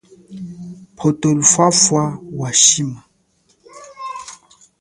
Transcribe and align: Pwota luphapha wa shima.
Pwota 0.95 1.27
luphapha 1.37 2.03
wa 2.39 2.49
shima. 2.63 3.01